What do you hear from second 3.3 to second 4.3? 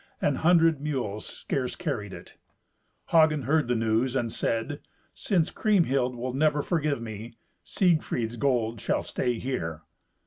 heard the news,